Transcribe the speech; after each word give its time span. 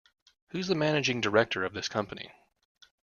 Who's 0.47 0.65
the 0.67 0.73
managing 0.73 1.21
director 1.21 1.63
of 1.63 1.73
this 1.73 1.87
company? 1.87 2.31